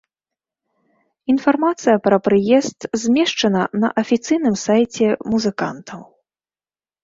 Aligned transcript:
Інфармацыя 1.33 1.95
пра 2.07 2.17
прыезд 2.29 2.79
змешчана 3.03 3.63
на 3.85 3.93
афіцыйным 4.05 4.55
сайце 4.65 5.05
музыкантаў. 5.31 6.01